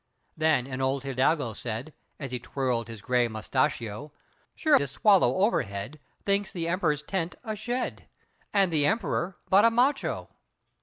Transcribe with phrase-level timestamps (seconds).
[0.35, 4.11] Then an old Hidalgo said, As he twirled his gray mustachio,
[4.55, 8.07] "Sure this swallow overhead Thinks the Emperor's tent a shed,
[8.51, 10.31] And the Emperor but a macho!"